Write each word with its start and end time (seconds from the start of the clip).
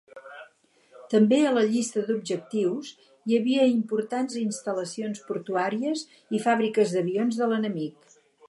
També 1.13 1.37
a 1.47 1.51
la 1.57 1.65
llista 1.73 2.03
d'objectius 2.07 2.89
hi 3.33 3.37
havia 3.41 3.67
importants 3.75 4.39
instal·lacions 4.43 5.23
portuàries 5.29 6.05
i 6.39 6.45
fàbriques 6.51 6.97
d'avions 6.97 7.43
de 7.45 7.53
l'enemic. 7.55 8.19